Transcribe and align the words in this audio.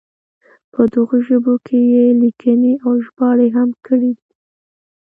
په 0.73 0.81
دغو 0.93 1.17
ژبو 1.27 1.53
کې 1.67 1.79
یې 1.93 2.05
لیکنې 2.21 2.73
او 2.85 2.93
ژباړې 3.05 3.47
هم 3.57 3.69
کړې 3.85 4.11
دي. 4.17 4.31